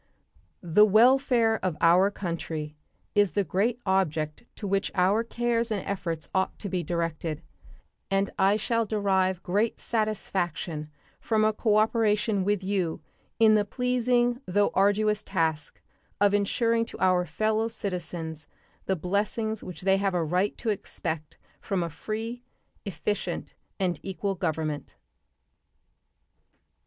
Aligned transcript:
The 0.63 0.83
welfare 0.83 1.59
of 1.63 1.77
our 1.79 2.09
country 2.09 2.75
is 3.13 3.33
the 3.33 3.43
great 3.43 3.79
object 3.85 4.45
to 4.55 4.65
which 4.65 4.91
our 4.95 5.23
cares 5.23 5.69
and 5.69 5.85
efforts 5.87 6.27
ought 6.33 6.57
to 6.57 6.69
be 6.69 6.81
directed, 6.81 7.43
and 8.09 8.31
I 8.39 8.55
shall 8.55 8.87
derive 8.87 9.43
great 9.43 9.79
satisfaction 9.79 10.89
from 11.19 11.45
a 11.45 11.53
cooperation 11.53 12.43
with 12.43 12.63
you 12.63 13.01
in 13.37 13.53
the 13.53 13.63
pleasing 13.63 14.41
though 14.47 14.71
arduous 14.73 15.21
task 15.21 15.79
of 16.19 16.33
insuring 16.33 16.85
to 16.85 16.99
our 16.99 17.23
fellow 17.27 17.67
citizens 17.67 18.47
the 18.87 18.95
blessings 18.95 19.63
which 19.63 19.81
they 19.81 19.97
have 19.97 20.15
a 20.15 20.23
right 20.23 20.57
to 20.57 20.69
expect 20.69 21.37
from 21.59 21.83
a 21.83 21.91
free, 21.91 22.41
efficient, 22.85 23.53
and 23.79 23.99
equal 24.01 24.33
government. 24.33 24.95